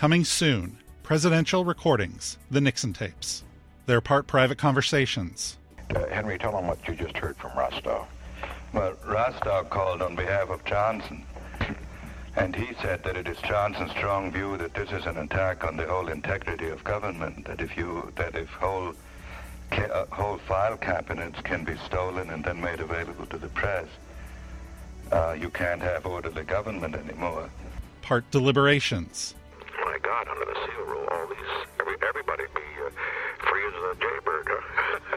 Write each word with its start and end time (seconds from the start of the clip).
Coming 0.00 0.24
soon, 0.24 0.78
presidential 1.02 1.66
recordings, 1.66 2.38
the 2.50 2.62
Nixon 2.62 2.94
tapes. 2.94 3.44
They're 3.84 4.00
part 4.00 4.26
private 4.26 4.56
conversations. 4.56 5.58
Uh, 5.94 6.06
Henry, 6.06 6.38
tell 6.38 6.52
them 6.52 6.68
what 6.68 6.78
you 6.88 6.94
just 6.94 7.18
heard 7.18 7.36
from 7.36 7.50
Rostow. 7.50 8.06
Well, 8.72 8.94
Rostow 9.06 9.68
called 9.68 10.00
on 10.00 10.16
behalf 10.16 10.48
of 10.48 10.64
Johnson, 10.64 11.22
and 12.34 12.56
he 12.56 12.72
said 12.80 13.04
that 13.04 13.18
it 13.18 13.28
is 13.28 13.36
Johnson's 13.42 13.90
strong 13.90 14.32
view 14.32 14.56
that 14.56 14.72
this 14.72 14.90
is 14.90 15.04
an 15.04 15.18
attack 15.18 15.64
on 15.64 15.76
the 15.76 15.86
whole 15.86 16.08
integrity 16.08 16.70
of 16.70 16.82
government. 16.82 17.44
That 17.44 17.60
if 17.60 17.76
you, 17.76 18.10
that 18.16 18.34
if 18.34 18.48
whole, 18.48 18.94
ca- 19.70 19.82
uh, 19.82 20.06
whole 20.06 20.38
file 20.38 20.78
cabinets 20.78 21.42
can 21.42 21.62
be 21.62 21.76
stolen 21.84 22.30
and 22.30 22.42
then 22.42 22.58
made 22.58 22.80
available 22.80 23.26
to 23.26 23.36
the 23.36 23.48
press, 23.48 23.86
uh, 25.12 25.36
you 25.38 25.50
can't 25.50 25.82
have 25.82 26.06
orderly 26.06 26.44
government 26.44 26.94
anymore. 26.94 27.50
Part 28.00 28.24
deliberations. 28.30 29.34
God, 30.20 30.36
under 30.36 30.44
the 30.52 30.58
seal 30.68 30.84
rule, 30.84 31.08
all 31.12 31.26
these, 31.32 31.52
every, 31.80 31.96
everybody 32.04 32.44
be 32.52 32.68
uh, 32.84 32.92
free 33.48 33.64
as 33.64 33.72
a 33.72 33.92
jaybird. 34.04 34.46
Huh? 34.52 35.16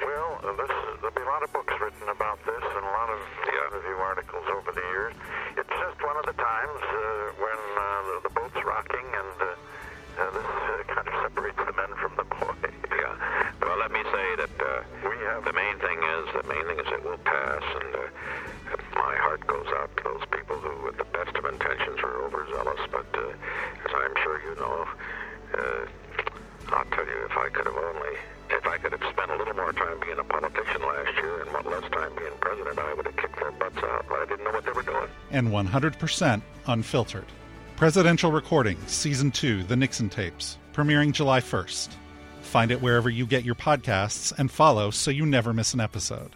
well, 0.08 0.40
uh, 0.40 0.56
this, 0.56 0.72
there'll 1.04 1.12
be 1.12 1.20
a 1.20 1.28
lot 1.28 1.42
of 1.44 1.52
books 1.52 1.74
written 1.76 2.08
about 2.08 2.40
this 2.48 2.64
and 2.64 2.80
a 2.80 2.92
lot 2.96 3.12
of 3.12 3.20
yeah. 3.44 3.76
review 3.76 4.00
articles 4.00 4.44
over 4.56 4.72
the 4.72 4.80
years. 4.96 5.12
It's 5.60 5.68
just 5.68 6.00
one 6.00 6.16
of 6.16 6.24
the 6.24 6.32
times 6.40 6.80
uh, 6.80 7.36
when 7.36 7.60
uh, 7.76 7.84
the, 8.08 8.16
the 8.28 8.32
boat's 8.32 8.64
rocking 8.64 9.04
and 9.12 9.36
uh, 9.44 10.24
uh, 10.24 10.30
this 10.32 10.48
uh, 10.48 10.88
kind 10.88 11.04
of 11.04 11.14
separates 11.20 11.60
the 11.60 11.76
men 11.76 11.92
from 12.00 12.12
the 12.16 12.24
boys. 12.24 12.56
Yeah. 12.90 13.14
Well, 13.62 13.78
let 13.78 13.92
me 13.92 14.02
say 14.02 14.26
that 14.40 14.56
uh, 14.58 14.82
we 15.04 15.16
have 15.30 15.44
the 15.44 15.52
main 15.52 15.78
thing 15.78 15.98
is 16.02 16.24
the 16.34 16.42
main 16.48 16.64
thing 16.66 16.78
is 16.80 16.88
it 16.90 17.04
will 17.04 17.22
pass, 17.22 17.62
and 17.80 17.94
uh, 17.94 18.76
my 18.94 19.14
heart 19.16 19.46
goes 19.46 19.66
out 19.78 19.94
to 19.96 20.02
those 20.02 20.24
people 20.30 20.56
who, 20.56 20.84
with 20.84 20.98
the 20.98 21.04
best 21.04 21.34
of 21.36 21.44
intentions, 21.44 22.02
were 22.02 22.24
overzealous. 22.26 22.80
But 22.90 23.06
uh, 23.14 23.30
as 23.86 23.92
I'm 23.94 24.14
sure 24.22 24.40
you 24.42 24.54
know, 24.56 24.86
uh, 25.54 25.86
I'll 26.74 26.84
tell 26.90 27.06
you, 27.06 27.18
if 27.24 27.36
I 27.36 27.39
could 27.52 27.66
have 27.66 27.76
only, 27.76 28.16
if 28.50 28.66
I 28.66 28.78
could 28.78 28.92
have 28.92 29.12
spent 29.12 29.30
a 29.30 29.36
little 29.36 29.54
more 29.54 29.72
time 29.72 30.00
being 30.00 30.18
a 30.18 30.24
politician 30.24 30.82
last 30.82 31.16
year 31.16 31.42
and 31.42 31.66
less 31.66 31.90
time 31.90 32.12
being 32.16 32.32
president, 32.40 32.78
I 32.78 32.94
would 32.94 33.06
have 33.06 33.16
kicked 33.16 33.36
their 33.36 33.52
butts 33.52 33.78
out. 33.82 34.06
But 34.08 34.20
I 34.20 34.26
didn't 34.26 34.44
know 34.44 34.52
what 34.52 34.64
they 34.64 34.72
were 34.72 34.82
doing. 34.82 35.08
And 35.30 35.48
100% 35.48 36.42
unfiltered. 36.66 37.26
Presidential 37.76 38.32
Recordings, 38.32 38.90
Season 38.90 39.30
2, 39.30 39.64
The 39.64 39.76
Nixon 39.76 40.08
Tapes, 40.10 40.58
premiering 40.72 41.12
July 41.12 41.40
1st. 41.40 41.88
Find 42.42 42.70
it 42.70 42.82
wherever 42.82 43.08
you 43.08 43.26
get 43.26 43.44
your 43.44 43.54
podcasts 43.54 44.36
and 44.38 44.50
follow 44.50 44.90
so 44.90 45.10
you 45.10 45.24
never 45.24 45.52
miss 45.52 45.72
an 45.72 45.80
episode. 45.80 46.34